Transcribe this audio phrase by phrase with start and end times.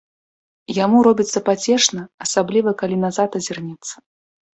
[0.83, 3.93] Яму робіцца пацешна, асабліва калі назад азірнецца.